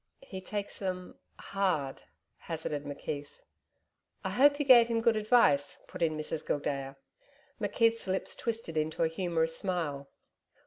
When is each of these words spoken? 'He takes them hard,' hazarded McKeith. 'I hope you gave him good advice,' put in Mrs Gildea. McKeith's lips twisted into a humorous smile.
'He 0.21 0.41
takes 0.41 0.79
them 0.79 1.19
hard,' 1.37 2.01
hazarded 2.39 2.85
McKeith. 2.85 3.39
'I 4.23 4.29
hope 4.31 4.57
you 4.57 4.65
gave 4.65 4.87
him 4.87 4.99
good 4.99 5.15
advice,' 5.15 5.77
put 5.87 6.01
in 6.01 6.17
Mrs 6.17 6.43
Gildea. 6.43 6.95
McKeith's 7.61 8.07
lips 8.07 8.35
twisted 8.35 8.77
into 8.77 9.03
a 9.03 9.07
humorous 9.07 9.55
smile. 9.55 10.07